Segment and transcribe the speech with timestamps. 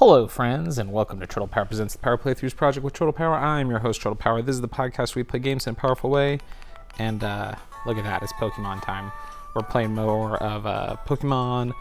[0.00, 3.34] Hello, friends, and welcome to Turtle Power Presents the Power Playthroughs Project with Turtle Power.
[3.34, 4.40] I'm your host, Turtle Power.
[4.40, 6.38] This is the podcast where we play games in a powerful way.
[6.98, 7.54] And uh,
[7.84, 9.12] look at that, it's Pokemon time.
[9.54, 11.74] We're playing more of uh, Pokemon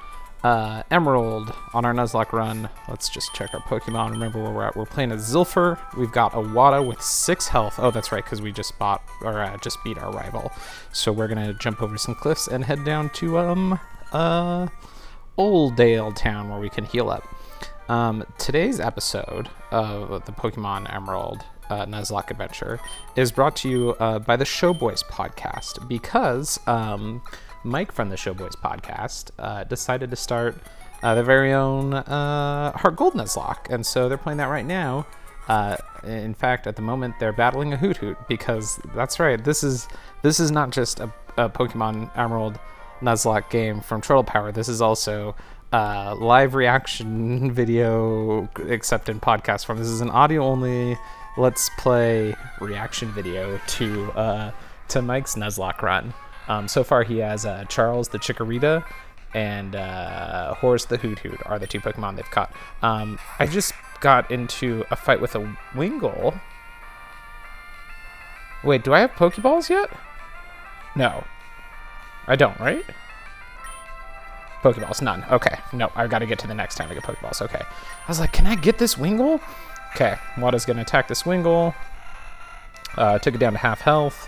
[0.44, 2.68] uh, Emerald on our Nuzlocke run.
[2.90, 4.12] Let's just check our Pokemon.
[4.12, 4.76] Remember where we're at.
[4.76, 5.80] We're playing a Zilfer.
[5.98, 7.76] We've got a Wada with six health.
[7.78, 10.52] Oh, that's right, because we just bought or uh, just beat our rival.
[10.92, 13.80] So we're gonna jump over some cliffs and head down to um
[14.12, 14.68] uh
[15.38, 17.24] Oldale Town where we can heal up.
[17.90, 22.80] Um, today's episode of the Pokemon Emerald uh, Nuzlocke Adventure
[23.16, 27.20] is brought to you uh, by the Showboys podcast because um,
[27.64, 30.56] Mike from the Showboys podcast uh, decided to start
[31.02, 35.08] uh, their very own uh, Heart Gold Nuzlocke, and so they're playing that right now.
[35.48, 39.44] Uh, in fact, at the moment, they're battling a Hoot Hoot because that's right.
[39.44, 39.88] This is
[40.22, 42.60] this is not just a, a Pokemon Emerald
[43.02, 44.52] Nuzlocke game from Turtle Power.
[44.52, 45.36] This is also
[45.72, 49.78] uh, live reaction video, except in podcast form.
[49.80, 50.98] This is an audio only
[51.38, 54.52] let's play reaction video to uh,
[54.90, 56.14] to Mike's Nuzlocke run.
[56.48, 58.84] Um, so far, he has uh, Charles the Chikorita
[59.34, 62.52] and uh, Horace the Hoot Hoot are the two Pokemon they've caught.
[62.82, 66.40] Um, I just got into a fight with a Wingull.
[68.64, 69.90] Wait, do I have Pokeballs yet?
[70.96, 71.24] No.
[72.28, 72.84] I don't, right?
[74.62, 75.24] Pokeballs, none.
[75.32, 77.42] Okay, no, I've got to get to the next time I get Pokeballs.
[77.42, 77.62] Okay.
[77.62, 79.42] I was like, can I get this Wingull?
[79.96, 81.74] Okay, Wada's going to attack this Wingull.
[82.98, 84.28] Uh, took it down to half health.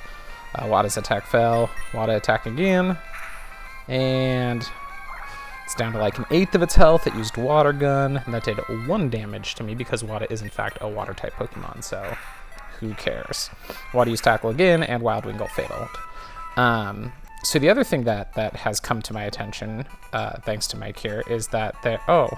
[0.56, 1.70] Uh, Wada's attack fell.
[1.94, 2.98] Wada attack again.
[3.88, 4.68] And
[5.66, 7.08] it's down to like an eighth of its health.
[7.08, 8.58] It used Water Gun, and that did
[8.88, 12.16] one damage to me because Wada is in fact a Water type Pokemon, so
[12.80, 13.50] who cares?
[13.94, 15.90] Wada used Tackle again, and Wild Wingull failed.
[16.58, 17.14] Um,
[17.44, 21.00] so the other thing that that has come to my attention, uh, thanks to Mike
[21.00, 22.00] here, is that there.
[22.08, 22.30] Oh,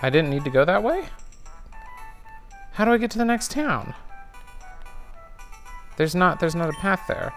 [0.00, 1.06] I didn't need to go that way.
[2.72, 3.94] How do I get to the next town?
[5.96, 6.40] There's not.
[6.40, 7.32] There's not a path there.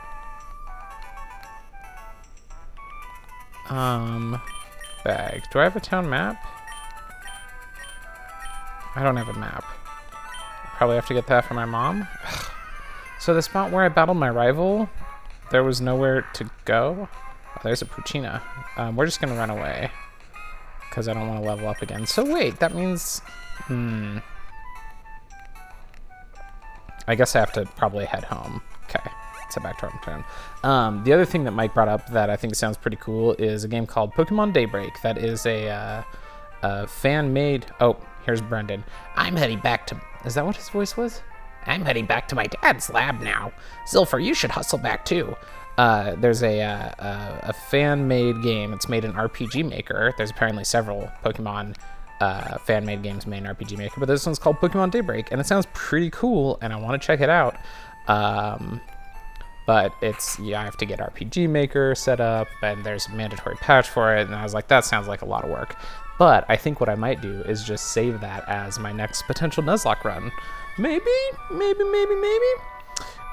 [3.69, 4.39] Um,
[5.03, 5.43] bag.
[5.51, 6.37] Do I have a town map?
[8.95, 9.63] I don't have a map.
[10.77, 12.07] Probably have to get that from my mom.
[13.19, 14.89] so the spot where I battled my rival
[15.51, 17.07] there was nowhere to go.
[17.55, 18.41] Oh, there's a Poochyena.
[18.77, 19.91] Um, we're just to run away.
[20.89, 22.05] Because I don't want to level up again.
[22.05, 23.19] So wait, that means...
[23.65, 24.19] Hmm...
[27.07, 28.63] I guess I have to probably head home.
[28.85, 30.67] Okay, let's head back to our hometown.
[30.67, 33.63] Um, the other thing that Mike brought up that I think sounds pretty cool is
[33.63, 35.01] a game called Pokemon Daybreak.
[35.03, 36.03] That is a, uh,
[36.63, 37.67] a fan-made...
[37.79, 38.83] Oh, here's Brendan.
[39.15, 40.01] I'm heading back to...
[40.25, 41.21] Is that what his voice was?
[41.65, 43.51] I'm heading back to my dad's lab now.
[43.87, 45.35] Zilfer, you should hustle back too.
[45.77, 48.73] Uh, there's a, uh, a fan-made game.
[48.73, 50.13] It's made in RPG Maker.
[50.17, 51.75] There's apparently several Pokemon
[52.21, 55.47] uh, fan-made games made in RPG Maker, but this one's called Pokemon Daybreak, and it
[55.47, 57.57] sounds pretty cool, and I want to check it out.
[58.07, 58.79] Um,
[59.65, 63.55] but it's yeah, I have to get RPG Maker set up, and there's a mandatory
[63.57, 65.75] patch for it, and I was like, that sounds like a lot of work.
[66.17, 69.63] But I think what I might do is just save that as my next potential
[69.63, 70.31] Nuzlocke run.
[70.77, 71.05] Maybe,
[71.51, 72.45] maybe, maybe, maybe.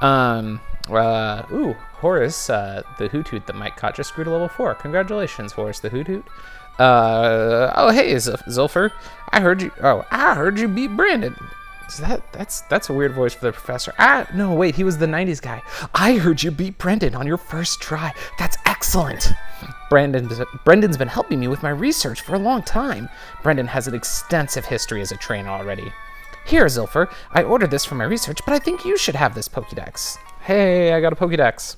[0.00, 4.75] Um, uh, ooh, Horace, uh, the Hoothoot that Mike caught just grew to level 4.
[4.76, 6.25] Congratulations, Horace the Hoothoot.
[6.78, 8.91] Uh, oh, hey, Zilfer.
[9.31, 11.36] I heard you, oh, I heard you beat Brandon.
[11.88, 13.92] Is that, that's, that's a weird voice for the professor.
[13.98, 15.62] Ah, no, wait, he was the 90s guy.
[15.94, 18.12] I heard you beat Brendan on your first try.
[18.38, 19.31] That's excellent.
[19.91, 20.28] Brandon,
[20.64, 23.08] Brendan's been helping me with my research for a long time.
[23.42, 25.92] Brendan has an extensive history as a trainer already.
[26.44, 29.48] Here, Zilfer, I ordered this for my research, but I think you should have this
[29.48, 30.19] Pokédex.
[30.42, 31.76] Hey, I got a Pokédex.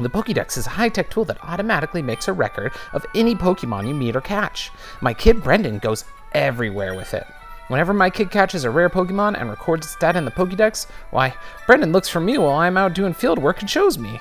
[0.00, 3.94] The Pokédex is a high-tech tool that automatically makes a record of any Pokemon you
[3.94, 4.70] meet or catch.
[5.00, 7.26] My kid Brendan goes everywhere with it.
[7.68, 11.34] Whenever my kid catches a rare Pokemon and records its data in the Pokédex, why,
[11.66, 14.20] Brendan looks for me while I'm out doing field work and shows me.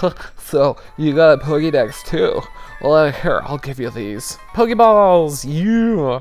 [0.36, 2.42] so, you got a Pokédex too?
[2.80, 4.36] Well, uh, here, I'll give you these.
[4.52, 5.44] Pokeballs!
[5.44, 6.20] Yeah!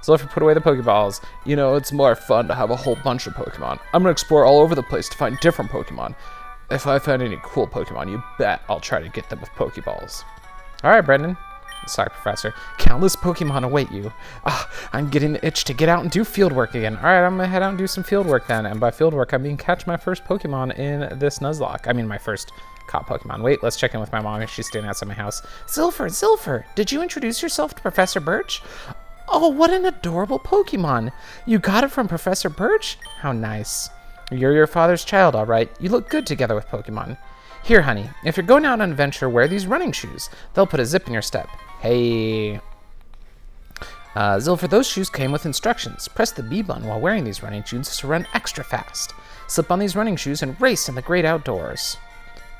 [0.00, 2.76] So if you put away the Pokeballs, you know, it's more fun to have a
[2.76, 3.78] whole bunch of Pokemon.
[3.92, 6.14] I'm gonna explore all over the place to find different Pokemon.
[6.70, 10.22] If I find any cool Pokemon, you bet I'll try to get them with Pokeballs.
[10.84, 11.36] Alright, Brendan.
[11.86, 12.52] Sorry, Professor.
[12.76, 14.12] Countless Pokemon await you.
[14.44, 16.96] Ah, I'm getting the itch to get out and do field work again.
[16.96, 18.66] Alright, I'm gonna head out and do some field work then.
[18.66, 21.86] And by field work, I mean catch my first Pokemon in this Nuzlocke.
[21.86, 22.52] I mean my first
[22.86, 23.42] caught Pokemon.
[23.42, 25.42] Wait, let's check in with my mom she's standing outside my house.
[25.66, 28.62] Zilfer, Zilfer, did you introduce yourself to Professor Birch?
[29.30, 31.12] Oh, what an adorable Pokemon.
[31.44, 32.98] You got it from Professor Birch?
[33.18, 33.90] How nice.
[34.30, 35.70] You're your father's child, all right.
[35.80, 37.18] You look good together with Pokemon.
[37.62, 40.30] Here, honey, if you're going out on adventure, wear these running shoes.
[40.54, 41.48] They'll put a zip in your step.
[41.80, 42.60] Hey.
[44.14, 46.08] Uh, Zilfer, those shoes came with instructions.
[46.08, 49.12] Press the B button while wearing these running shoes to run extra fast.
[49.46, 51.98] Slip on these running shoes and race in the great outdoors.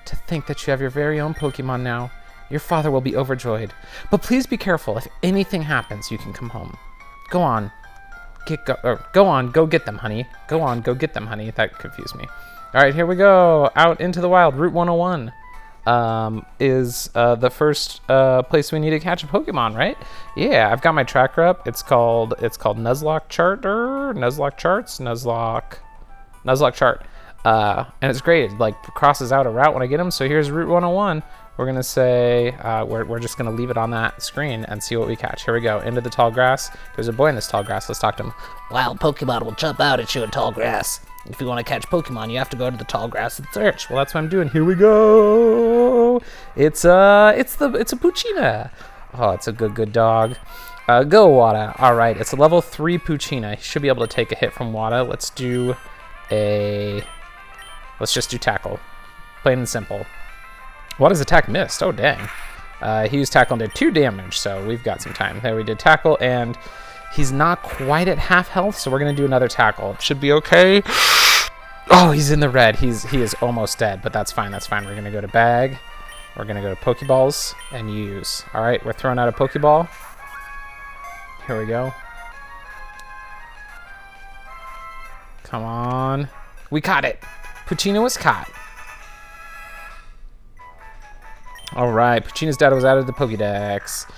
[0.05, 2.11] To think that you have your very own Pokemon now.
[2.51, 3.73] Your father will be overjoyed.
[4.11, 4.97] But please be careful.
[4.99, 6.77] If anything happens, you can come home.
[7.31, 7.71] Go on.
[8.47, 10.27] Get go, or go on, go get them, honey.
[10.49, 11.51] Go on, go get them, honey.
[11.51, 12.27] That confused me.
[12.75, 13.71] All right, here we go.
[13.77, 14.55] Out into the wild.
[14.55, 15.33] Route 101
[15.87, 19.97] um, is uh, the first uh, place we need to catch a Pokemon, right?
[20.37, 21.67] Yeah, I've got my tracker up.
[21.67, 25.79] It's called it's called Nuzlocke Charter, Nuzlocke Charts, Nuzlocke,
[26.45, 27.03] Nuzlocke Chart,
[27.45, 28.53] uh, and it's great.
[28.53, 30.11] It like crosses out a route when I get them.
[30.11, 31.23] So here's Route 101.
[31.59, 34.97] We're gonna say uh, we're we're just gonna leave it on that screen and see
[34.97, 35.45] what we catch.
[35.45, 35.81] Here we go.
[35.81, 36.71] Into the tall grass.
[36.95, 37.89] There's a boy in this tall grass.
[37.89, 38.35] Let's talk to him.
[38.71, 41.01] Wild Pokemon will jump out at you in tall grass.
[41.27, 43.49] If you want to catch Pokemon, you have to go to the tall grass and
[43.53, 43.91] search.
[43.91, 44.49] Well, that's what I'm doing.
[44.51, 46.23] Here we go.
[46.55, 48.71] It's uh, it's the it's a Poochyena.
[49.15, 50.37] Oh, it's a good good dog.
[50.87, 51.75] Uh, go Wada.
[51.79, 53.57] All right, it's a level three Poochyena.
[53.57, 55.03] He should be able to take a hit from Wada.
[55.03, 55.75] Let's do
[56.31, 57.03] a.
[57.99, 58.79] Let's just do tackle,
[59.43, 60.07] plain and simple.
[60.99, 61.83] Wada's attack missed.
[61.83, 62.29] Oh dang.
[62.81, 65.41] Uh, he used tackle and did two damage, so we've got some time.
[65.43, 66.57] There we did tackle, and
[67.13, 69.97] he's not quite at half health, so we're gonna do another tackle.
[69.99, 70.83] Should be okay.
[71.91, 72.77] Oh, he's in the red.
[72.77, 74.53] He's he is almost dead, but that's fine.
[74.53, 74.85] That's fine.
[74.85, 75.79] We're gonna go to bag.
[76.37, 78.45] We're gonna go to Pokeballs and use.
[78.53, 79.89] All right, we're throwing out a Pokeball.
[81.47, 81.95] Here we go.
[85.45, 86.29] Come on.
[86.71, 87.23] We caught it.
[87.67, 88.51] Poochyena was caught.
[91.79, 94.11] All right, Poochyena's data was added to the Pokedex.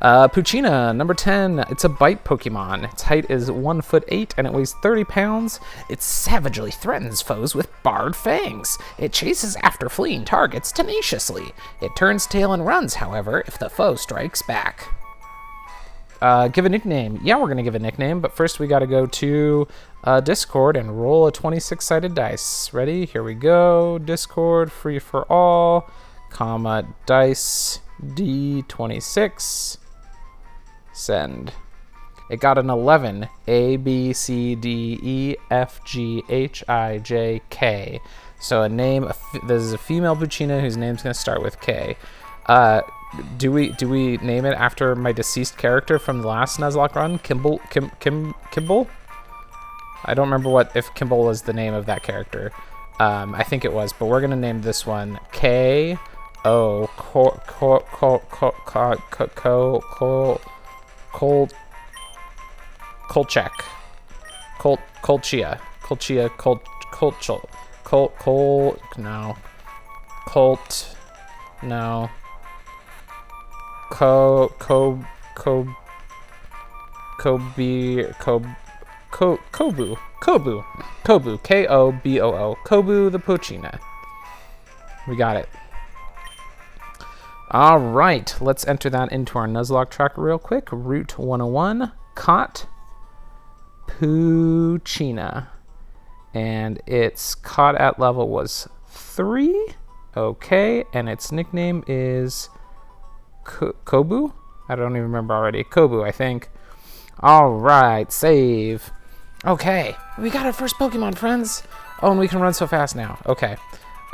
[0.00, 1.60] Uh, Poochyena, number 10.
[1.70, 2.90] It's a bite Pokemon.
[2.90, 5.60] Its height is 1 foot 8 and it weighs 30 pounds.
[5.88, 8.76] It savagely threatens foes with barred fangs.
[8.98, 11.52] It chases after fleeing targets tenaciously.
[11.80, 14.92] It turns tail and runs, however, if the foe strikes back.
[16.20, 17.20] Uh, give a nickname.
[17.22, 19.68] Yeah, we're going to give a nickname, but first we got to go to
[20.02, 22.72] uh, Discord and roll a 26 sided dice.
[22.72, 23.04] Ready?
[23.04, 24.00] Here we go.
[24.00, 25.88] Discord, free for all,
[26.34, 29.78] comma, dice, D26
[30.92, 31.52] send.
[32.30, 33.28] It got an 11.
[33.46, 38.00] A, B, C, D, E, F, G, H, I, J, K.
[38.40, 39.10] So a name,
[39.46, 41.96] this is a female Poochyena whose name's going to start with K.
[42.46, 42.82] Uh,
[43.38, 47.18] do we do we name it after my deceased character from the last Nuzlocke run,
[47.20, 48.88] Kimble, Kim, Kim, Kimble?
[50.04, 52.52] I don't remember what if Kimble was the name of that character.
[52.98, 55.96] Um, I think it was, but we're gonna name this one K
[56.46, 60.38] O Co Co Co Co Co Co Co Co
[61.12, 61.48] Col
[63.08, 63.64] Kolchak.
[64.58, 65.58] Col Colchia.
[65.80, 66.60] Colchia Col
[66.92, 67.40] Colchel.
[67.82, 69.36] Col Col no.
[70.26, 70.96] Colt
[71.62, 72.10] no.
[73.90, 74.98] Co Co
[75.38, 75.66] Co
[77.18, 78.44] Kobe Kob
[79.10, 80.64] Ko Kobu Kobu
[81.04, 83.78] Kobu K O B O O Kobu the Poochyena.
[85.08, 85.48] We got it.
[87.54, 90.70] All right, let's enter that into our Nuzlocke tracker real quick.
[90.72, 92.66] Route 101, caught
[93.86, 95.46] Poochyena.
[96.34, 99.68] And its caught at level was three.
[100.16, 102.48] Okay, and its nickname is
[103.44, 104.32] Ko- Kobu?
[104.68, 105.62] I don't even remember already.
[105.62, 106.48] Kobu, I think.
[107.20, 108.90] All right, save.
[109.44, 111.62] Okay, we got our first Pokemon, friends.
[112.02, 113.20] Oh, and we can run so fast now.
[113.26, 113.56] Okay.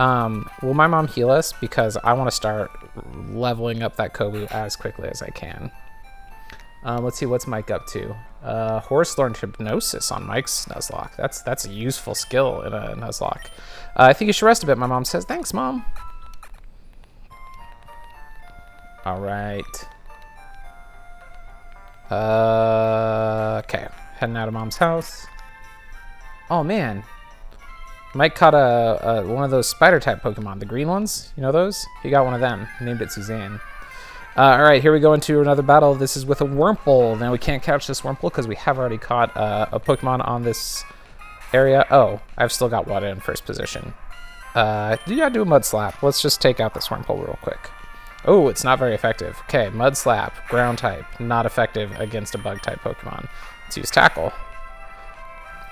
[0.01, 1.53] Um, will my mom heal us?
[1.53, 2.71] Because I want to start
[3.29, 5.71] leveling up that Kobu as quickly as I can.
[6.85, 8.17] Um, let's see, what's Mike up to?
[8.43, 11.15] Uh, Horace learned Hypnosis on Mike's Nuzlocke.
[11.17, 13.49] That's that's a useful skill in a Nuzlocke.
[13.95, 15.27] Uh, I think you should rest a bit, my mom says.
[15.27, 15.85] Thanks, Mom.
[19.05, 19.65] All right.
[22.11, 25.27] Uh, okay, heading out of Mom's house.
[26.51, 27.05] Oh, man,
[28.15, 31.33] Mike caught a, a one of those spider type Pokemon, the green ones.
[31.37, 31.87] You know those?
[32.03, 32.67] He got one of them.
[32.81, 33.61] Named it Suzanne.
[34.37, 35.95] Uh, all right, here we go into another battle.
[35.95, 37.19] This is with a Wurmple.
[37.19, 40.43] Now we can't catch this Wurmple because we have already caught uh, a Pokemon on
[40.43, 40.85] this
[41.53, 41.87] area.
[41.91, 43.95] Oh, I've still got Wada in first position.
[44.55, 46.03] Uh, yeah, do a Mud Slap.
[46.03, 47.71] Let's just take out this Wurmple real quick.
[48.25, 49.39] Oh, it's not very effective.
[49.45, 53.29] Okay, Mud Slap, Ground type, not effective against a Bug type Pokemon.
[53.65, 54.33] Let's use Tackle.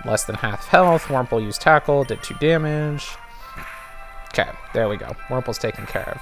[0.04, 1.04] Less than half health.
[1.04, 3.08] Wurmple used Tackle, did 2 damage.
[4.32, 5.16] Okay, there we go.
[5.28, 6.20] Wurmple's taken care of.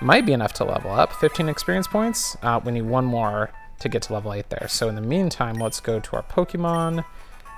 [0.00, 1.12] Might be enough to level up.
[1.12, 2.36] 15 experience points.
[2.42, 4.66] Uh, we need one more to get to level 8 there.
[4.68, 7.04] So in the meantime, let's go to our Pokemon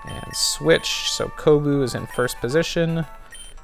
[0.06, 1.10] and switch.
[1.10, 3.06] So Kobu is in first position.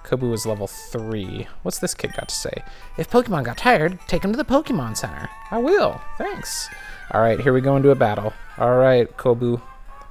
[0.05, 1.49] Kobu is level 3.
[1.63, 2.63] What's this kid got to say?
[2.97, 5.29] If Pokemon got tired, take him to the Pokemon Center.
[5.51, 6.01] I will.
[6.19, 6.69] Thanks.
[7.11, 8.33] All right, here we go into a battle.
[8.59, 9.61] All right, Kobu.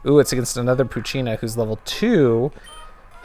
[0.08, 2.52] Ooh, it's against another Poochyena who's level two.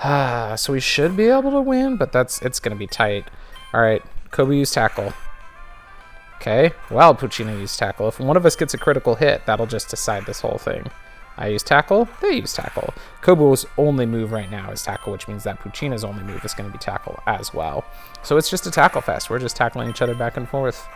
[0.02, 3.26] Ah, so we should be able to win, but that's it's gonna be tight.
[3.74, 5.12] All right, Kobu use tackle.
[6.36, 8.08] Okay, well, Poochyena used tackle.
[8.08, 10.90] If one of us gets a critical hit, that'll just decide this whole thing.
[11.36, 12.92] I use tackle, they use tackle.
[13.22, 16.68] Kobu's only move right now is tackle, which means that Poochyena's only move is going
[16.68, 17.84] to be tackle as well.
[18.22, 19.30] So it's just a tackle fest.
[19.30, 20.86] We're just tackling each other back and forth.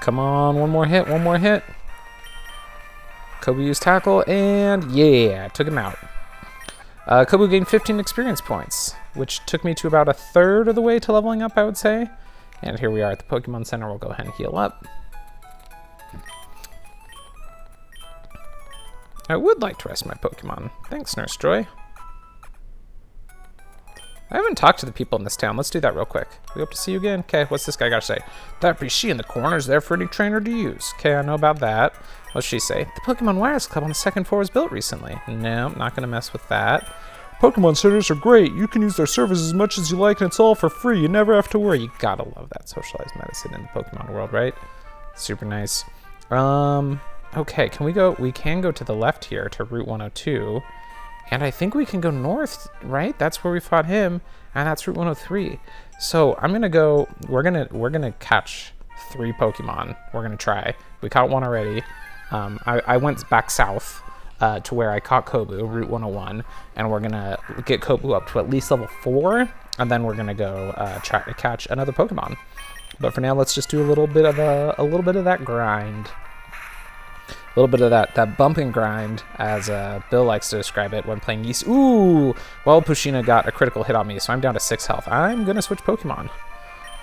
[0.00, 1.62] Come on, one more hit, one more hit.
[3.40, 5.96] Kobu used tackle, and yeah, took him out.
[7.06, 10.82] Uh, Kobu gained 15 experience points, which took me to about a third of the
[10.82, 12.08] way to leveling up, I would say.
[12.62, 13.88] And here we are at the Pokemon Center.
[13.88, 14.86] We'll go ahead and heal up.
[19.28, 20.70] I would like to rest my Pokemon.
[20.88, 21.66] Thanks, Nurse Joy.
[24.30, 25.56] I haven't talked to the people in this town.
[25.56, 26.28] Let's do that real quick.
[26.54, 27.20] We hope to see you again.
[27.20, 28.18] Okay, what's this guy got to say?
[28.60, 30.92] That she in the corner is there for any trainer to use.
[30.98, 31.94] Okay, I know about that.
[32.32, 32.84] What's she say?
[32.84, 35.18] The Pokemon Wireless Club on the second floor was built recently.
[35.26, 36.94] No, I'm not going to mess with that.
[37.40, 38.52] Pokemon centers are great.
[38.52, 41.00] You can use their service as much as you like, and it's all for free.
[41.00, 41.80] You never have to worry.
[41.80, 44.54] You gotta love that socialized medicine in the Pokemon world, right?
[45.16, 45.84] Super nice.
[46.30, 47.00] Um,
[47.36, 48.16] Okay, can we go?
[48.18, 50.60] We can go to the left here to Route 102.
[51.30, 53.16] And I think we can go north, right?
[53.18, 54.20] That's where we fought him,
[54.54, 55.60] and that's Route 103.
[56.00, 57.08] So I'm gonna go.
[57.28, 58.72] We're gonna we're gonna catch
[59.12, 59.96] three Pokemon.
[60.12, 60.74] We're gonna try.
[61.02, 61.82] We caught one already.
[62.30, 64.02] Um, I, I went back south
[64.40, 66.44] uh, to where I caught Kobu, Route 101,
[66.76, 70.34] and we're gonna get Kobu up to at least level four, and then we're gonna
[70.34, 72.36] go uh, try to catch another Pokemon.
[72.98, 75.24] But for now, let's just do a little bit of a, a little bit of
[75.24, 76.08] that grind
[77.54, 80.94] a little bit of that that bump and grind, as uh, Bill likes to describe
[80.94, 81.64] it when playing Ys.
[81.66, 85.08] Ooh, well, Poochyena got a critical hit on me, so I'm down to six health.
[85.08, 86.30] I'm gonna switch Pokemon.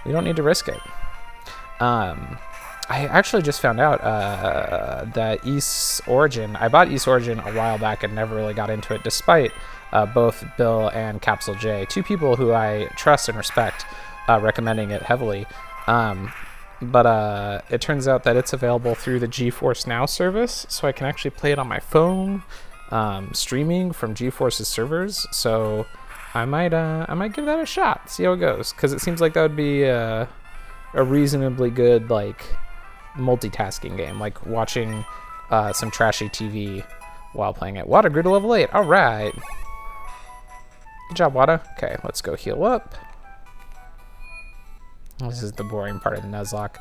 [0.05, 0.79] We don't need to risk it.
[1.79, 2.37] Um,
[2.89, 6.55] I actually just found out uh, that Ys Origin.
[6.55, 9.51] I bought Ys Origin a while back and never really got into it, despite
[9.91, 13.85] uh, both Bill and Capsule J, two people who I trust and respect,
[14.29, 15.45] uh, recommending it heavily.
[15.87, 16.31] Um,
[16.81, 20.91] but uh, it turns out that it's available through the GeForce Now service, so I
[20.91, 22.43] can actually play it on my phone,
[22.91, 25.25] um, streaming from GeForce's servers.
[25.31, 25.85] So
[26.33, 29.01] I might uh, I might give that a shot, see how it goes, because it
[29.01, 30.29] seems like that would be a,
[30.93, 32.45] a reasonably good like
[33.15, 35.03] multitasking game, like watching
[35.49, 36.85] uh, some trashy TV
[37.33, 37.87] while playing it.
[37.87, 38.69] Wada grew to level 8.
[38.73, 39.33] All right.
[41.09, 41.61] Good job, Wada.
[41.77, 42.95] Okay, let's go heal up.
[45.19, 46.77] This is the boring part of the Nuzlocke.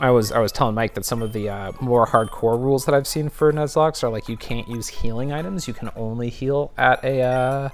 [0.00, 2.94] I was I was telling Mike that some of the uh, more hardcore rules that
[2.94, 5.68] I've seen for Nuzlockes are like you can't use healing items.
[5.68, 7.68] You can only heal at a uh,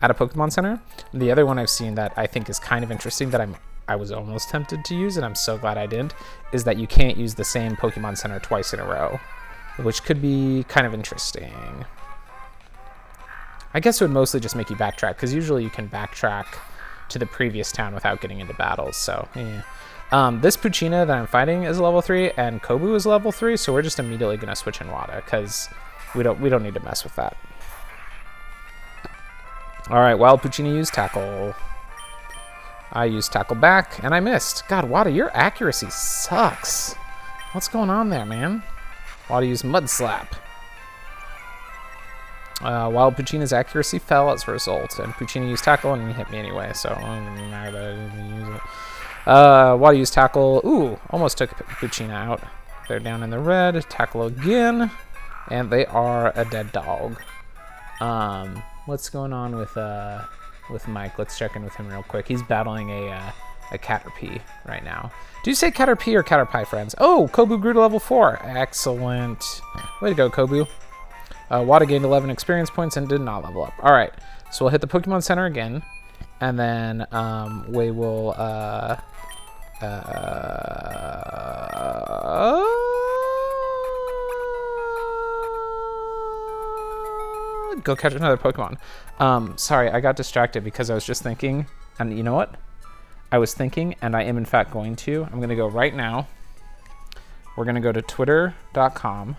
[0.00, 0.80] at a Pokemon Center.
[1.12, 3.96] The other one I've seen that I think is kind of interesting that I'm I
[3.96, 6.14] was almost tempted to use and I'm so glad I didn't
[6.52, 9.18] is that you can't use the same Pokemon Center twice in a row,
[9.82, 11.84] which could be kind of interesting.
[13.74, 16.46] I guess it would mostly just make you backtrack because usually you can backtrack
[17.10, 18.96] to the previous town without getting into battles.
[18.96, 19.62] So, yeah.
[20.10, 23.72] Um, this Poochyena that I'm fighting is level 3, and Kobu is level 3, so
[23.72, 25.68] we're just immediately going to switch in Wada, because
[26.14, 27.36] we don't, we don't need to mess with that.
[29.90, 31.54] Alright, Wild Poochyena used Tackle.
[32.92, 34.66] I used Tackle back, and I missed.
[34.68, 36.94] God, Wada, your accuracy sucks.
[37.52, 38.62] What's going on there, man?
[39.28, 40.34] Wada used Mud Slap.
[42.60, 46.28] Uh, while Poochyena's accuracy fell as a result, and Poochyena used tackle and he hit
[46.30, 48.60] me anyway, so I didn't even matter that I didn't use it.
[49.26, 52.42] Uh, while used tackle, ooh, almost took Poochyena out.
[52.88, 53.80] They're down in the red.
[53.90, 54.90] Tackle again,
[55.50, 57.20] and they are a dead dog.
[58.00, 60.22] Um, what's going on with uh
[60.70, 61.18] with Mike?
[61.18, 62.26] Let's check in with him real quick.
[62.26, 63.30] He's battling a uh,
[63.72, 65.12] a Caterpie right now.
[65.44, 66.94] Do you say Caterpie or Caterpie, friends?
[66.98, 68.40] Oh, Kobu grew to level four.
[68.42, 69.44] Excellent.
[70.00, 70.66] Way to go, Kobu.
[71.50, 73.72] Uh, Wada gained 11 experience points and did not level up.
[73.82, 74.12] All right,
[74.50, 75.82] so we'll hit the Pokemon Center again,
[76.40, 78.96] and then um, we will uh,
[79.80, 80.18] uh,
[87.82, 88.78] go catch another Pokemon.
[89.18, 91.66] Um, sorry, I got distracted because I was just thinking,
[91.98, 92.54] and you know what?
[93.32, 95.24] I was thinking, and I am in fact going to.
[95.24, 96.28] I'm going to go right now.
[97.56, 99.36] We're going to go to twitter.com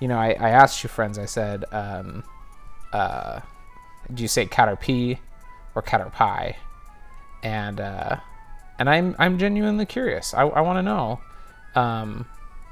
[0.00, 2.24] you know, I, I asked you friends, I said, um,
[2.92, 3.40] uh,
[4.12, 5.18] do you say Caterpie
[5.74, 6.56] or Caterpie?
[7.42, 8.16] And, uh,
[8.78, 10.34] and I'm, I'm genuinely curious.
[10.34, 11.20] I, I want to know,
[11.74, 12.26] um,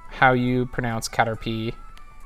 [0.08, 1.74] how you pronounce Caterpie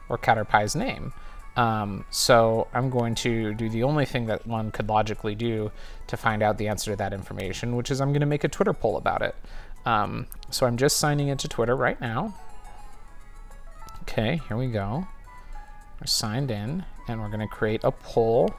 [0.09, 1.13] or Caterpie's name.
[1.57, 5.73] Um, so I'm going to do the only thing that one could logically do
[6.07, 8.49] to find out the answer to that information, which is I'm going to make a
[8.49, 9.35] Twitter poll about it.
[9.85, 12.35] Um, so I'm just signing into Twitter right now.
[14.11, 15.07] Okay, here we go.
[16.01, 18.53] We're signed in, and we're going to create a poll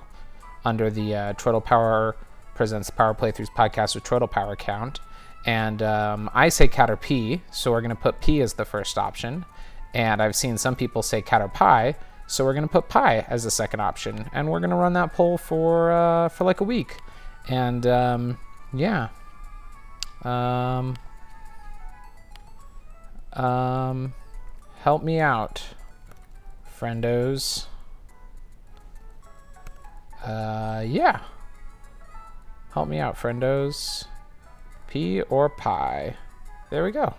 [0.64, 2.16] under the uh, Turtle Power
[2.56, 5.02] Presents Power Playthroughs podcast with Turtle Power account.
[5.46, 8.64] And um, I say cat or P, so we're going to put P as the
[8.64, 9.44] first option.
[9.94, 11.96] And I've seen some people say cat or
[12.28, 14.30] so we're going to put pie as the second option.
[14.32, 16.96] And we're going to run that poll for uh, for like a week.
[17.50, 18.38] And um,
[18.74, 19.10] yeah.
[20.24, 20.96] Um,
[23.34, 24.14] um,
[24.84, 25.64] help me out,
[26.80, 27.66] friendos.
[30.24, 31.22] Uh, yeah.
[32.74, 34.06] Help me out, friendos.
[34.88, 36.16] P or pie.
[36.70, 37.16] There we go.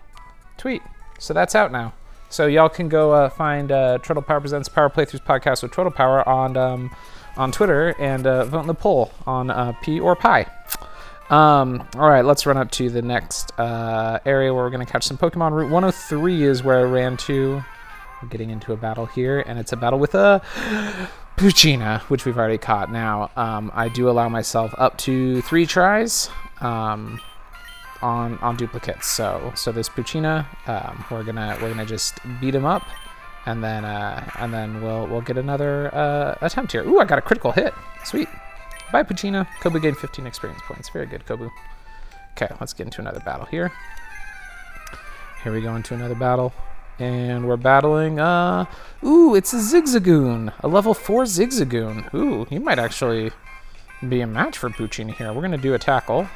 [0.56, 0.82] Tweet.
[1.18, 1.94] So that's out now.
[2.28, 5.92] So y'all can go uh, find uh, Turtle Power Presents Power Playthroughs podcast with Turtle
[5.92, 6.94] Power on um,
[7.36, 10.46] on Twitter and uh, vote in the poll on uh, P or pie.
[11.30, 14.90] Um, all right, let's run up to the next uh, area where we're going to
[14.90, 15.52] catch some Pokemon.
[15.52, 17.62] Route 103 is where I ran to.
[18.22, 20.42] We're getting into a battle here, and it's a battle with a
[21.36, 22.92] Poochyena, which we've already caught.
[22.92, 26.28] Now, um, I do allow myself up to three tries
[26.60, 27.20] um,
[28.02, 29.08] on on duplicates.
[29.08, 32.86] So, so this Poochyena, um, we're gonna we're gonna just beat him up,
[33.46, 36.84] and then uh, and then we'll we'll get another uh, attempt here.
[36.84, 37.74] Ooh, I got a critical hit.
[38.04, 38.28] Sweet.
[38.92, 39.46] Bye, Poochyena.
[39.60, 40.90] Kobu gained 15 experience points.
[40.90, 41.50] Very good, Kobu.
[42.36, 43.72] Okay, let's get into another battle here.
[45.42, 46.52] Here we go into another battle.
[46.98, 48.66] And we're battling, uh,
[49.02, 50.52] ooh, it's a Zigzagoon.
[50.60, 52.12] A level 4 Zigzagoon.
[52.12, 53.30] Ooh, he might actually
[54.06, 55.32] be a match for Poochyena here.
[55.32, 56.28] We're going to do a tackle.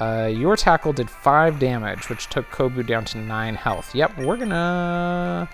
[0.00, 3.94] Uh, your tackle did 5 damage, which took Kobu down to 9 health.
[3.94, 5.48] Yep, we're going to...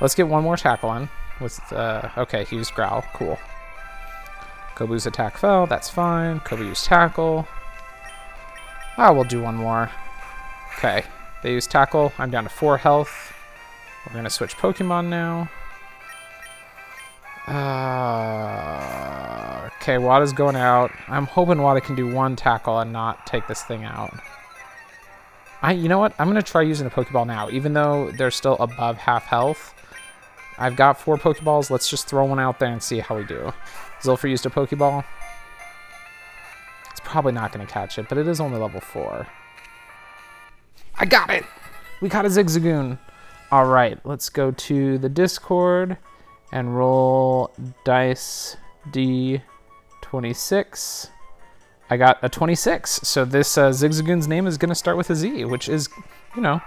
[0.00, 1.08] Let's get one more tackle in.
[1.40, 3.04] With, uh, okay, he used Growl.
[3.14, 3.38] Cool.
[4.78, 6.38] Kobu's attack fell, that's fine.
[6.40, 7.48] Kobu used tackle.
[8.96, 9.90] Ah, we'll do one more.
[10.76, 11.02] Okay,
[11.42, 12.12] they use tackle.
[12.16, 13.34] I'm down to four health.
[14.06, 15.50] We're gonna switch Pokemon now.
[17.48, 18.58] Uh,
[19.82, 20.92] okay, Wada's going out.
[21.08, 24.16] I'm hoping Wada can do one tackle and not take this thing out.
[25.60, 26.14] I, you know what?
[26.20, 29.74] I'm gonna try using a Pokeball now, even though they're still above half health.
[30.56, 31.68] I've got four Pokeballs.
[31.68, 33.52] Let's just throw one out there and see how we do.
[34.00, 35.04] Zilfer used a Pokeball.
[36.90, 39.26] It's probably not going to catch it, but it is only level 4.
[40.96, 41.44] I got it!
[42.00, 42.98] We caught a Zigzagoon.
[43.50, 45.96] All right, let's go to the Discord
[46.52, 47.52] and roll
[47.84, 48.56] dice
[48.90, 51.10] D26.
[51.90, 55.14] I got a 26, so this uh, Zigzagoon's name is going to start with a
[55.14, 55.88] Z, which is,
[56.36, 56.60] you know,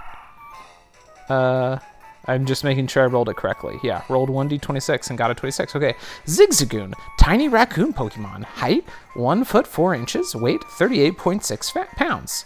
[1.30, 1.78] uh,
[2.26, 3.80] I'm just making sure I rolled it correctly.
[3.84, 5.76] Yeah, rolled 1d26 and got a 26.
[5.76, 8.44] Okay, Zigzagoon, tiny raccoon Pokemon.
[8.44, 10.36] Height, 1 foot 4 inches.
[10.36, 12.46] Weight, 38.6 pounds.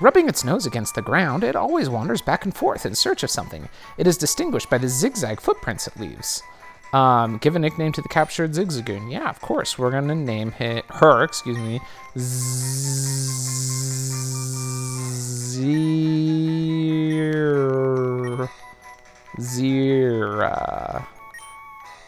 [0.00, 3.30] Rubbing its nose against the ground, it always wanders back and forth in search of
[3.30, 3.68] something.
[3.96, 6.42] It is distinguished by the zigzag footprints it leaves.
[6.92, 9.10] Um, give a nickname to the captured Zigzagoon.
[9.10, 9.76] Yeah, of course.
[9.78, 11.80] We're going to name it, her, excuse me,
[17.24, 18.48] Zero.
[19.38, 21.06] Zera.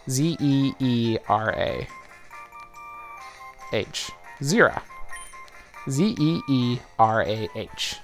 [0.09, 1.89] Z E E R A.
[3.73, 4.11] H.
[4.41, 4.83] Zera.
[5.89, 7.97] Z E E R A H.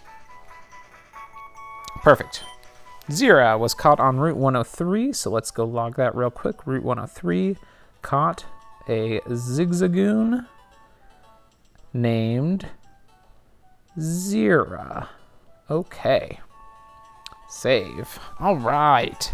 [2.03, 2.43] Perfect.
[3.11, 6.67] Zera was caught on Route 103, so let's go log that real quick.
[6.67, 7.57] Route 103
[8.01, 8.45] caught
[8.89, 10.47] a Zigzagoon
[11.93, 12.69] named
[13.99, 15.09] Zera.
[15.71, 16.41] Okay.
[17.53, 18.19] Save.
[18.41, 19.31] All right.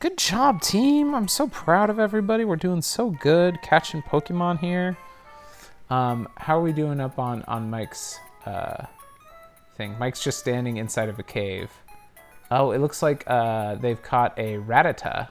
[0.00, 1.14] Good job, team.
[1.14, 2.44] I'm so proud of everybody.
[2.44, 4.96] We're doing so good catching Pokemon here.
[5.90, 8.86] Um, how are we doing up on, on Mike's uh,
[9.76, 9.96] thing?
[9.98, 11.70] Mike's just standing inside of a cave.
[12.50, 15.28] Oh, it looks like uh, they've caught a Rattata.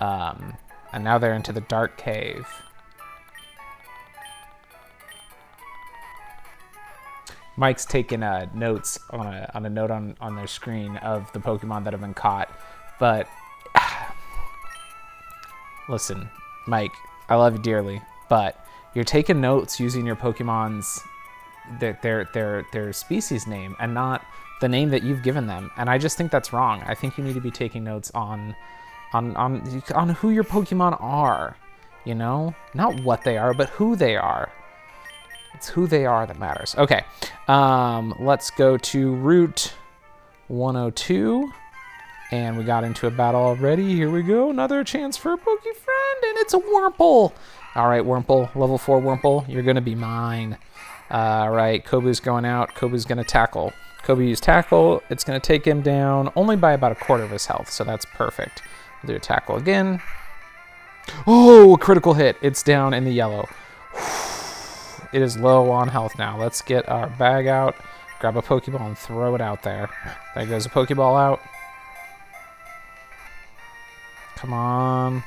[0.00, 0.56] Um,
[0.92, 2.46] and now they're into the dark cave.
[7.56, 11.38] Mike's taking uh, notes on a, on a note on, on their screen of the
[11.38, 12.48] Pokemon that have been caught.
[12.98, 13.28] But
[15.88, 16.28] listen,
[16.66, 16.92] Mike,
[17.28, 21.00] I love you dearly, but you're taking notes using your Pokemon's
[21.78, 24.24] their their their, their species name and not
[24.60, 25.70] the name that you've given them.
[25.76, 26.82] And I just think that's wrong.
[26.86, 28.56] I think you need to be taking notes on
[29.12, 31.56] on on on who your Pokemon are.
[32.04, 34.50] You know, not what they are, but who they are.
[35.62, 36.74] It's who they are that matters.
[36.76, 37.04] Okay,
[37.46, 39.72] um, let's go to Route
[40.48, 41.52] 102.
[42.32, 43.94] And we got into a battle already.
[43.94, 44.50] Here we go.
[44.50, 47.32] Another chance for a Pokefriend, and it's a Wurmple.
[47.76, 50.58] All right, Wurmple, level 4 Wurmple, you're going to be mine.
[51.12, 52.74] All right, Kobu's going out.
[52.74, 53.72] Kobu's going to tackle.
[54.02, 55.00] Kobu used tackle.
[55.10, 57.84] It's going to take him down only by about a quarter of his health, so
[57.84, 58.62] that's perfect.
[59.04, 60.02] We'll do a tackle again.
[61.24, 62.36] Oh, a critical hit.
[62.42, 63.48] It's down in the yellow.
[65.12, 66.38] It is low on health now.
[66.38, 67.76] Let's get our bag out,
[68.18, 69.90] grab a Pokeball, and throw it out there.
[70.34, 71.40] There goes a Pokeball out.
[74.36, 75.22] Come on.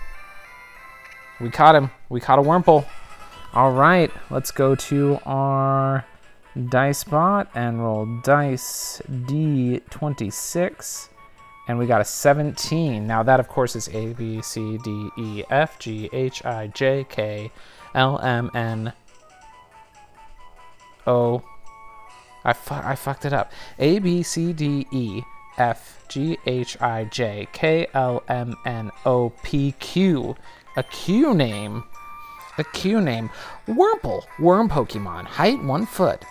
[1.40, 1.92] We caught him.
[2.10, 2.86] We caught a Wurmple.
[3.54, 6.04] All right, let's go to our
[6.70, 11.10] dice bot and roll dice D26.
[11.68, 13.08] And we got a 17.
[13.08, 17.06] Now that, of course, is A, B, C, D, E, F, G, H, I, J,
[17.10, 17.52] K,
[17.94, 18.94] L, M, N,
[21.08, 21.44] O.
[22.44, 23.52] I, fu- I fucked it up.
[23.80, 25.24] A, B, C, D, E,
[25.58, 30.36] F, G, H, I, J, K, L, M, N, O, P, Q.
[30.78, 31.84] A Q name.
[32.58, 33.30] A Q name.
[33.68, 34.24] Wurmple.
[34.40, 35.26] Worm Pokemon.
[35.26, 36.24] Height one foot.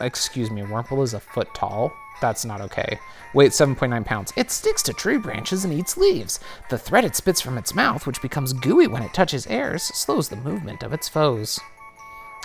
[0.00, 1.92] Excuse me, Wurmple is a foot tall.
[2.20, 2.98] That's not okay.
[3.34, 4.32] Weight 7.9 pounds.
[4.36, 6.40] It sticks to tree branches and eats leaves.
[6.70, 10.28] The thread it spits from its mouth, which becomes gooey when it touches airs, slows
[10.28, 11.60] the movement of its foes.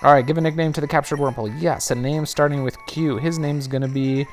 [0.03, 1.61] All right, give a nickname to the captured Wurmple.
[1.61, 3.17] Yes, a name starting with Q.
[3.17, 4.25] His name's gonna be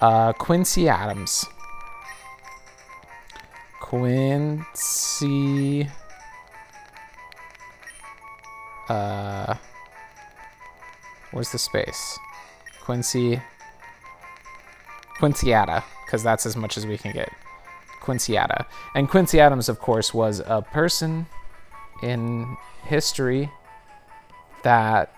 [0.00, 1.44] uh, Quincy Adams.
[3.80, 5.86] Quincy.
[8.88, 9.56] Uh,
[11.32, 12.18] where's the space?
[12.80, 13.42] Quincy.
[15.18, 17.30] Quinciata, because that's as much as we can get.
[18.00, 18.64] Quinciata.
[18.94, 21.26] And Quincy Adams, of course, was a person
[22.02, 23.50] in history
[24.62, 25.14] that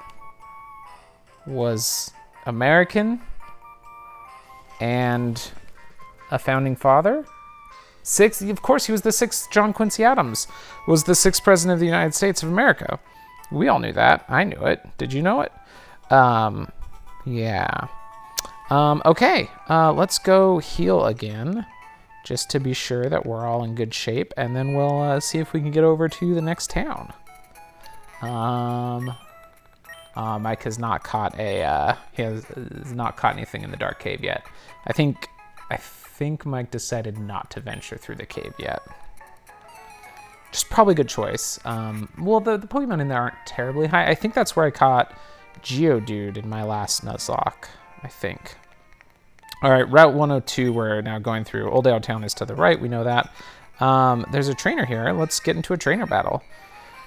[1.47, 2.13] was
[2.47, 3.21] American
[4.81, 5.51] and
[6.31, 7.25] a founding father.
[8.03, 9.51] Sixth, of course, he was the sixth.
[9.53, 10.49] John Quincy Adams
[10.89, 12.99] was the sixth president of the United States of America.
[13.53, 14.25] We all knew that.
[14.29, 14.81] I knew it.
[14.99, 15.53] Did you know it?
[16.11, 16.71] Um,
[17.25, 17.87] yeah.
[18.71, 21.67] Um, okay, uh, let's go heal again,
[22.25, 25.39] just to be sure that we're all in good shape, and then we'll uh, see
[25.39, 27.13] if we can get over to the next town.
[28.23, 29.15] Um,
[30.17, 33.77] uh, Mike has not caught a uh, he has, has not caught anything in the
[33.77, 34.45] dark cave yet.
[34.87, 35.29] I think
[35.71, 38.83] I think Mike decided not to venture through the cave yet.
[40.53, 41.59] Just probably a good choice.
[41.65, 44.07] Um, well, the, the Pokemon in there aren't terribly high.
[44.07, 45.17] I think that's where I caught
[45.63, 47.69] Geodude in my last Nuzlocke,
[48.03, 48.57] I think.
[49.63, 51.71] All right, Route 102 we're now going through.
[51.71, 53.33] Oldale Town is to the right, we know that.
[53.81, 55.13] Um, there's a trainer here.
[55.13, 56.43] Let's get into a trainer battle.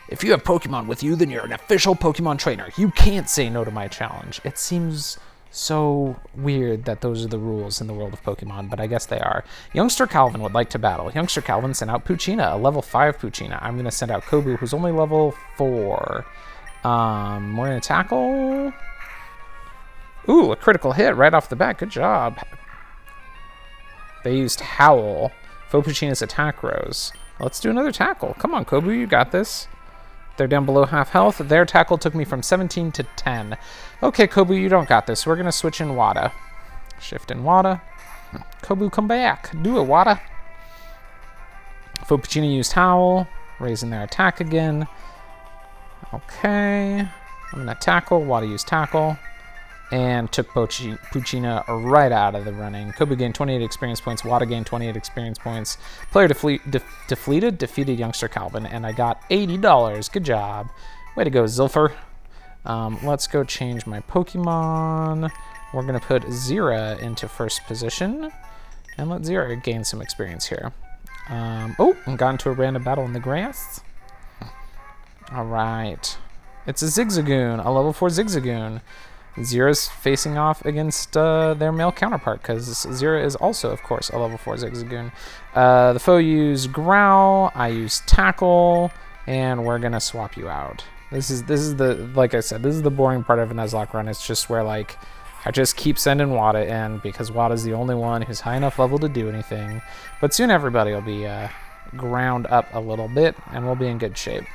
[0.07, 2.69] If you have Pokemon with you, then you're an official Pokemon trainer.
[2.77, 4.39] You can't say no to my challenge.
[4.43, 5.17] It seems
[5.49, 9.05] so weird that those are the rules in the world of Pokemon, but I guess
[9.05, 9.43] they are.
[9.73, 11.11] Youngster Calvin would like to battle.
[11.11, 13.57] Youngster Calvin sent out Poochyena, a level 5 Poochyena.
[13.61, 16.25] I'm going to send out Kobu, who's only level 4.
[16.83, 18.73] Um, we're going to tackle...
[20.27, 21.77] Ooh, a critical hit right off the bat.
[21.77, 22.39] Good job.
[24.23, 25.31] They used Howl.
[25.69, 27.11] Foe Poochyena's attack rose.
[27.39, 28.35] Let's do another tackle.
[28.39, 29.67] Come on, Kobu, you got this.
[30.37, 31.37] They're down below half health.
[31.37, 33.57] Their tackle took me from 17 to 10.
[34.03, 35.25] Okay, Kobu, you don't got this.
[35.25, 36.31] We're going to switch in Wada.
[36.99, 37.81] Shift in Wada.
[38.61, 39.51] Kobu, come back.
[39.61, 40.19] Do it, Wada.
[42.05, 43.27] Foe Poochyena used Howl,
[43.59, 44.87] raising their attack again.
[46.13, 46.99] Okay.
[46.99, 47.09] I'm
[47.53, 48.23] going to tackle.
[48.23, 49.17] Wada used tackle.
[49.95, 52.91] And took Poochyena right out of the running.
[52.91, 54.25] Kobu gained 28 experience points.
[54.25, 55.77] Wada gained 28 experience points.
[56.12, 60.12] Player defle- de- defeated, defeated youngster Calvin, and I got $80.
[60.12, 60.67] Good job.
[61.15, 61.93] Way to go, Zilfer.
[62.65, 65.31] Um, let's go change my Pokemon.
[65.73, 68.34] We're going to put Zira into first position.
[68.97, 70.73] And let Zira gain some experience here.
[71.29, 73.79] Um, oh, and got into a random battle in the grass.
[75.31, 76.17] All right.
[76.67, 78.81] It's a Zigzagoon, a level 4 Zigzagoon.
[79.37, 84.17] Zira's facing off against uh, their male counterpart because Zira is also, of course, a
[84.17, 85.11] level 4 Zigzagoon.
[85.53, 88.91] Uh, the foe used Growl, I use Tackle,
[89.27, 90.83] and we're going to swap you out.
[91.11, 93.53] This is this is the like I said, this is the boring part of a
[93.53, 94.07] Nuzlocke run.
[94.07, 94.97] It's just where like
[95.45, 98.97] I just keep sending Wada in because Wada's the only one who's high enough level
[98.99, 99.81] to do anything.
[100.19, 101.49] But soon everybody will be uh,
[101.95, 104.45] ground up a little bit and we'll be in good shape.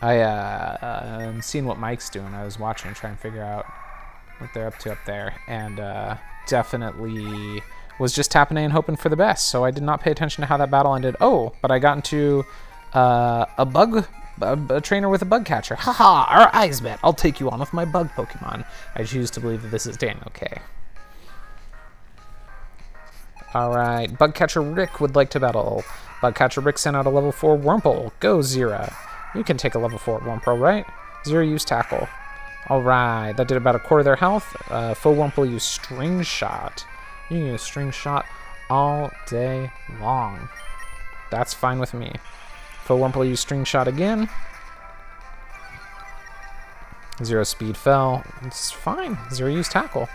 [0.00, 2.34] I uh, am seeing what Mike's doing.
[2.34, 3.66] I was watching and trying to figure out
[4.38, 7.62] what they're up to up there, and uh, definitely
[7.98, 9.48] was just tapping in and hoping for the best.
[9.48, 11.16] So I did not pay attention to how that battle ended.
[11.20, 12.44] Oh, but I got into
[12.92, 14.06] uh, a bug,
[14.40, 15.74] a, a, trainer with a bug catcher.
[15.74, 17.00] Haha, our eyes met.
[17.02, 18.64] I'll take you on with my bug Pokemon.
[18.94, 20.60] I choose to believe that this is Daniel K.
[23.54, 25.82] All right, bug catcher Rick would like to battle.
[26.20, 28.12] Bugcatcher Rick sent out a level 4 Wurmple.
[28.20, 28.94] Go, Zera.
[29.34, 30.84] You can take a level 4 Wurmple, right?
[31.24, 32.08] Zera use tackle.
[32.68, 34.56] Alright, that did about a quarter of their health.
[34.70, 36.84] Uh, Foe Wurmple use String Shot.
[37.30, 38.26] You can use String Shot
[38.68, 40.48] all day long.
[41.30, 42.12] That's fine with me.
[42.84, 44.28] Foe Wurmple use String Shot again.
[47.18, 48.24] Zera speed fell.
[48.42, 49.16] It's fine.
[49.30, 50.08] Zera use tackle.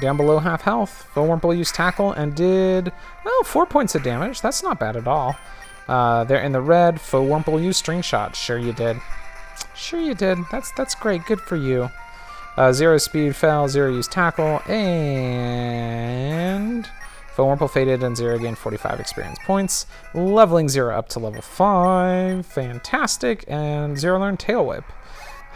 [0.00, 1.08] Down below half health.
[1.14, 2.92] Wurmple used tackle and did,
[3.24, 4.40] well, four points of damage.
[4.40, 5.36] That's not bad at all.
[5.88, 7.00] Uh, they're in the red.
[7.00, 8.34] Foe Wurmple used string shot.
[8.34, 8.96] Sure you did.
[9.74, 10.38] Sure you did.
[10.50, 11.26] That's that's great.
[11.26, 11.90] Good for you.
[12.56, 13.68] Uh, zero speed fell.
[13.68, 14.60] Zera used tackle.
[14.66, 14.82] And
[17.34, 19.86] Faux Wurmple faded and Zera gained 45 experience points.
[20.14, 22.44] Leveling Zera up to level 5.
[22.46, 23.44] Fantastic.
[23.48, 24.84] And Zera learned Tail Whip.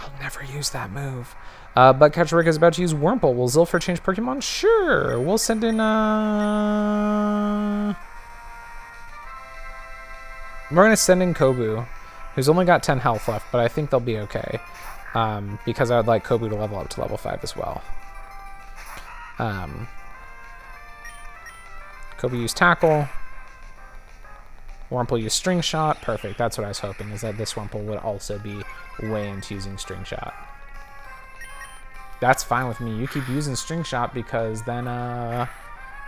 [0.01, 1.35] I'll never use that move.
[1.77, 3.35] Uh, Bugcatcher Rick is about to use Wurmple.
[3.35, 4.43] Will Zilfer change Pokemon?
[4.43, 5.21] Sure.
[5.21, 5.95] We'll send in, uh...
[10.71, 11.87] We're going to send in Kobu,
[12.35, 14.59] who's only got 10 health left, but I think they'll be okay.
[15.13, 17.83] Um, because I would like Kobu to level up to level 5 as well.
[19.39, 19.87] Um,
[22.19, 23.07] Kobu used Tackle.
[24.91, 26.01] Wurmple used String Shot.
[26.01, 26.39] Perfect.
[26.39, 28.63] That's what I was hoping, is that this Wurmple would also be
[29.03, 30.33] way into using String Shot
[32.21, 32.95] that's fine with me.
[32.97, 35.47] You keep using String Shot because then uh,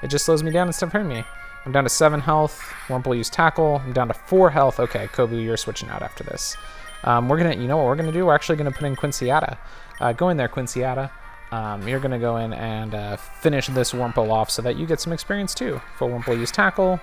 [0.03, 1.25] it just slows me down instead of hurting me.
[1.67, 2.61] I'm down to 7 health.
[2.87, 3.83] Wurmple use Tackle.
[3.85, 4.81] I'm down to 4 health.
[4.81, 6.57] Okay, Kobu, you're switching out after this.
[7.05, 8.27] Um, we're going to, you know what we're going to do?
[8.27, 9.59] We're actually going to put in Quincyata.
[10.01, 11.11] Uh, go in there, Quincyata.
[11.51, 14.87] Um, you're going to go in and uh, finish this Wurmple off so that you
[14.87, 15.81] get some experience too.
[15.99, 17.01] Full Wurmple use Tackle.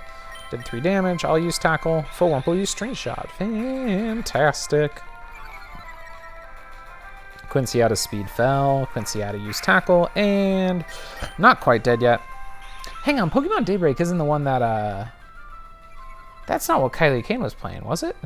[0.51, 1.25] Did 3 damage.
[1.25, 2.03] I'll use Tackle.
[2.13, 3.29] Full Wurmple use String Shot.
[3.37, 5.01] Fantastic.
[7.55, 10.83] Quincyata speed fell, Quincyata used tackle, and
[11.37, 12.19] not quite dead yet.
[13.03, 15.05] Hang on, Pokemon Daybreak isn't the one that, uh...
[16.47, 18.17] That's not what Kylie Kane was playing, was it?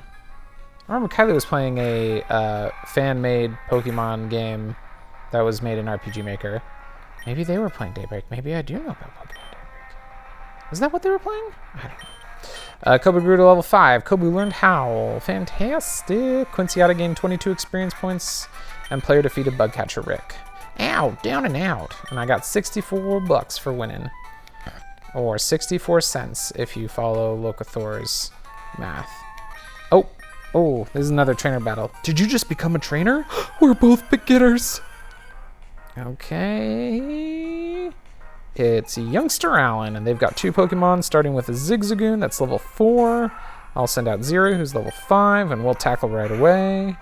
[0.87, 4.75] I remember Kylie was playing a uh, fan-made Pokemon game
[5.31, 6.63] that was made in RPG Maker.
[7.27, 8.23] Maybe they were playing Daybreak.
[8.31, 10.71] Maybe I do know about Pokemon Daybreak.
[10.71, 11.51] Is that what they were playing?
[11.75, 12.09] I don't know.
[12.81, 14.05] Uh, Kobu grew to level 5.
[14.05, 15.19] Kobu learned Howl.
[15.19, 16.47] Fantastic.
[16.49, 18.47] Quincyata gained 22 experience points
[18.89, 20.35] and player defeated Bugcatcher Rick.
[20.79, 21.93] Ow, down and out.
[22.09, 24.09] And I got 64 bucks for winning.
[25.15, 28.31] Or 64 cents if you follow Locathor's
[28.77, 29.11] math.
[29.91, 30.07] Oh,
[30.53, 31.91] oh, this is another trainer battle.
[32.03, 33.25] Did you just become a trainer?
[33.61, 34.81] We're both beginners.
[35.97, 37.89] Okay.
[38.55, 43.31] It's Youngster Allen, and they've got two Pokemon, starting with a Zigzagoon, that's level 4.
[43.75, 46.97] I'll send out Zera, who's level 5, and we'll tackle right away.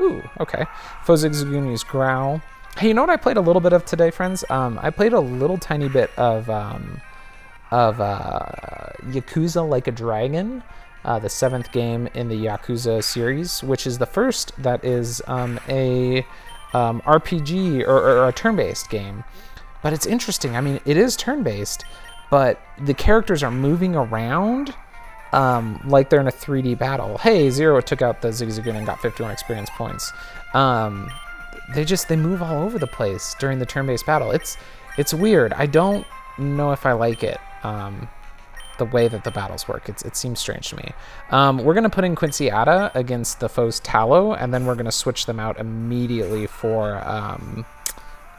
[0.00, 0.64] Ooh, okay.
[1.04, 2.40] Fozigzaguni's Growl.
[2.78, 4.44] Hey, you know what I played a little bit of today, friends?
[4.48, 7.00] Um, I played a little tiny bit of um,
[7.70, 8.46] of uh,
[9.04, 10.62] Yakuza Like a Dragon,
[11.04, 15.60] uh, the seventh game in the Yakuza series, which is the first that is um,
[15.68, 16.26] a
[16.72, 19.24] um, RPG or, or a turn-based game.
[19.82, 20.56] But it's interesting.
[20.56, 21.84] I mean, it is turn-based,
[22.30, 24.74] but the characters are moving around
[25.32, 27.18] um, like they're in a 3D battle.
[27.18, 30.12] Hey, Zera took out the Zigzagoon and got 51 experience points.
[30.54, 31.10] Um,
[31.74, 34.30] they just they move all over the place during the turn-based battle.
[34.30, 34.56] It's
[34.98, 35.52] it's weird.
[35.52, 36.06] I don't
[36.38, 37.38] know if I like it.
[37.62, 38.08] Um,
[38.78, 39.88] the way that the battles work.
[39.90, 40.92] It's, it seems strange to me.
[41.30, 44.86] Um, we're going to put in Quincyata against the foe's Taillow, and then we're going
[44.86, 47.66] to switch them out immediately for um,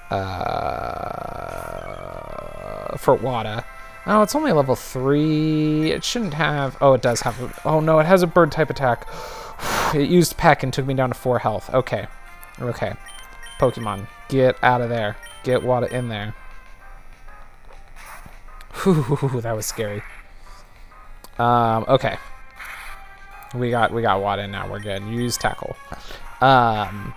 [0.09, 0.17] uh,
[2.97, 3.63] for Wada.
[4.07, 5.91] Oh, it's only level 3.
[5.91, 6.77] It shouldn't have...
[6.81, 7.59] Oh, it does have...
[7.65, 9.07] Oh, no, it has a bird type attack.
[9.93, 11.69] it used Peck and took me down to 4 health.
[11.73, 12.07] Okay.
[12.59, 12.93] Okay.
[13.59, 15.17] Pokemon, get out of there.
[15.43, 16.33] Get Wada in there.
[18.83, 20.01] Whew, that was scary.
[21.37, 22.17] Um, okay.
[23.53, 24.69] We got we got Wada now.
[24.69, 25.03] We're good.
[25.03, 25.75] Use tackle.
[26.39, 27.13] Um,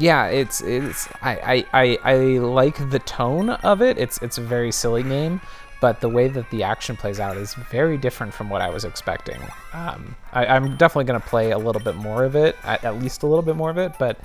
[0.00, 3.98] yeah, it's it's I, I, I, I like the tone of it.
[3.98, 5.40] It's it's a very silly game,
[5.80, 8.84] but the way that the action plays out is very different from what I was
[8.84, 9.40] expecting.
[9.74, 13.00] Um, I, am definitely going to play a little bit more of it, at, at,
[13.00, 14.18] least a little bit more of it, but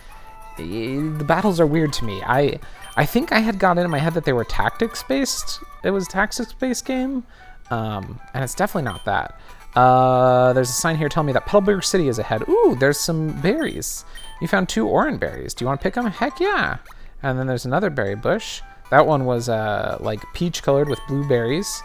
[0.57, 2.21] the battles are weird to me.
[2.25, 2.59] I
[2.95, 5.59] I think I had got in my head that they were tactics based.
[5.83, 7.25] It was a tactics based game,
[7.69, 9.39] um, and it's definitely not that.
[9.75, 12.47] Uh, there's a sign here telling me that Petalburg City is ahead.
[12.47, 14.05] Ooh, there's some berries.
[14.41, 15.54] You found two orange berries.
[15.54, 16.08] Do you want to pick them?
[16.08, 16.78] Heck yeah.
[17.24, 18.62] And then there's another berry bush.
[18.91, 21.82] That one was uh, like peach colored with blue berries.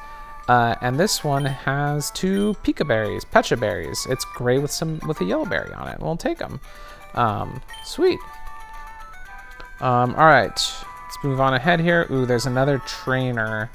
[0.49, 4.07] Uh, and this one has two pika berries, pecha berries.
[4.11, 6.01] It's gray with some with a yellow berry on it.
[6.01, 6.61] We'll take them.
[7.15, 8.19] Um, sweet.
[9.81, 12.07] Um, all right, let's move on ahead here.
[12.11, 13.71] Ooh, there's another trainer.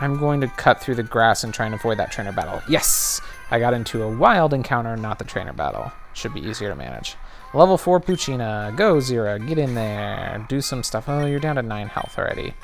[0.00, 2.60] I'm going to cut through the grass and try and avoid that trainer battle.
[2.68, 3.20] Yes!
[3.50, 5.90] I got into a wild encounter, not the trainer battle.
[6.12, 7.16] Should be easier to manage.
[7.54, 8.76] Level 4 Poochyena.
[8.76, 9.44] Go, Zera.
[9.46, 10.44] Get in there.
[10.48, 11.08] Do some stuff.
[11.08, 12.54] Oh, you're down to 9 health already.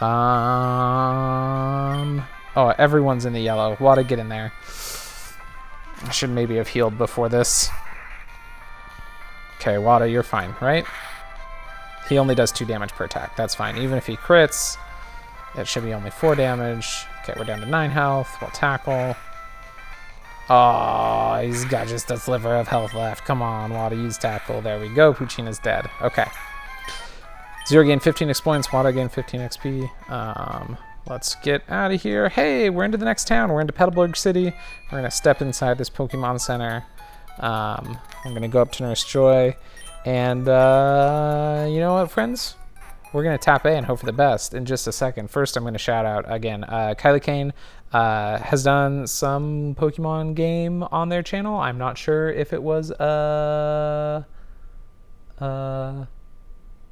[0.00, 0.12] Um.
[2.54, 3.76] Oh, everyone's in the yellow.
[3.80, 4.52] Wada, get in there.
[6.02, 7.70] I should maybe have healed before this.
[9.58, 10.84] Okay, Wada, you're fine, right?
[12.08, 13.36] He only does 2 damage per attack.
[13.36, 13.78] That's fine.
[13.78, 14.76] Even if he crits,
[15.56, 17.06] it should be only 4 damage.
[17.22, 18.28] Okay, we're down to 9 health.
[18.40, 19.16] We'll tackle.
[20.48, 23.24] Oh, he's got just a sliver of health left.
[23.24, 24.60] Come on, Wada, use tackle.
[24.60, 25.12] There we go.
[25.12, 25.90] Poochyena's dead.
[26.00, 26.26] Okay.
[27.66, 28.72] Zera gain 15 experience.
[28.72, 30.10] Wada gain 15 XP.
[30.10, 30.76] Um,
[31.08, 32.28] let's get out of here.
[32.28, 33.50] Hey, we're into the next town.
[33.50, 34.52] We're into Petalburg City.
[34.92, 36.84] We're to step inside this Pokemon Center.
[37.40, 39.56] Um, I'm to go up to Nurse Joy.
[40.04, 42.54] And uh, you know what, friends?
[43.12, 45.30] We're to tap A and hope for the best in just a second.
[45.30, 46.64] First, I'm to shout out again.
[46.64, 47.52] Uh, Kylie Kane
[47.92, 51.58] uh, has done some Pokemon game on their channel.
[51.58, 54.24] I'm not sure if it was uh,
[55.38, 56.06] uh,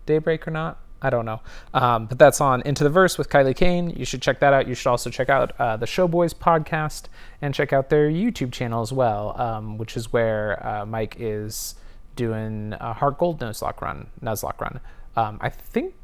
[0.07, 0.81] Daybreak or not.
[1.03, 1.43] I don't know.
[1.75, 3.91] Um, but that's on Into the Verse with Kylie Kane.
[3.91, 4.67] You should check that out.
[4.67, 7.05] You should also check out uh, the Showboys podcast
[7.43, 11.75] and check out their YouTube channel as well, um, which is where uh, Mike is
[12.17, 14.07] doing a Heart Gold Nuzlocke run.
[14.23, 14.81] Nuzlocke run.
[15.15, 15.95] Um, I think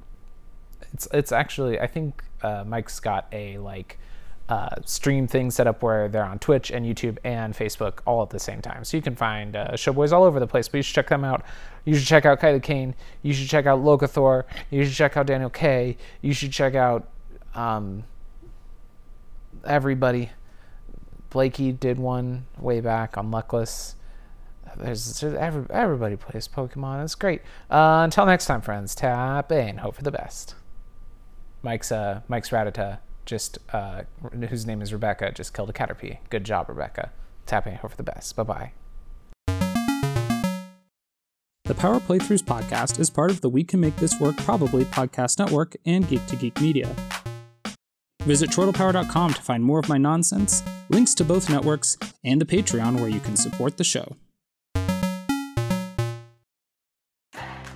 [0.93, 3.99] it's it's actually I think uh, Mike's got a like
[4.51, 8.31] uh, stream things set up where they're on Twitch and YouTube and Facebook all at
[8.31, 8.85] the same time.
[8.85, 10.67] So you can find uh, Showboys all over the place.
[10.67, 11.45] But you should check them out.
[11.85, 12.97] You should check out Kylie Kane.
[13.23, 14.43] You should check out Locathor.
[14.71, 15.97] You should check out Daniel K.
[16.21, 17.09] You should check out
[17.55, 18.03] um,
[19.65, 20.31] everybody.
[21.31, 23.95] Blakey did one way back on Luckless.
[24.77, 27.05] There's, there's every, everybody plays Pokemon.
[27.05, 27.43] It's great.
[27.71, 28.97] Uh, until next time, friends.
[28.97, 29.79] Tap in.
[29.79, 30.57] Hope for the best.
[31.63, 34.03] Mike's uh Mike's Rattata just uh
[34.49, 36.19] whose name is Rebecca just killed a Caterpie.
[36.31, 37.11] Good job, Rebecca.
[37.47, 38.37] Tapping hope for the best.
[38.37, 38.73] Bye bye.
[41.65, 45.39] The Power Playthroughs podcast is part of the We Can Make This Work Probably podcast
[45.39, 46.95] network and Geek to Geek Media.
[48.25, 52.97] Visit chortlepower.com to find more of my nonsense, links to both networks, and the Patreon
[52.97, 54.17] where you can support the show.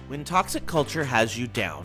[0.09, 1.85] When toxic culture has you down,